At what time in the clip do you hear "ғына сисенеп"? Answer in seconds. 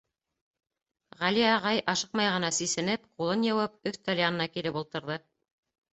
2.37-3.05